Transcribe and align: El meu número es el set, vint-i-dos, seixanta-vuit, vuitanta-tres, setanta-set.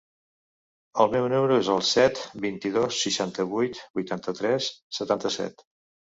El 1.03 1.11
meu 1.15 1.27
número 1.33 1.59
es 1.63 1.69
el 1.73 1.83
set, 1.89 2.21
vint-i-dos, 2.47 2.99
seixanta-vuit, 3.03 3.83
vuitanta-tres, 4.01 4.73
setanta-set. 5.01 5.65